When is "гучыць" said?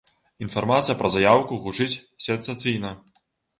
1.67-1.99